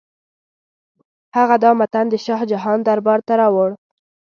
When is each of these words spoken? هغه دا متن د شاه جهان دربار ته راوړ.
هغه 1.37 1.55
دا 1.63 1.71
متن 1.79 2.05
د 2.09 2.15
شاه 2.25 2.41
جهان 2.51 2.79
دربار 2.87 3.19
ته 3.27 3.33
راوړ. 3.41 3.69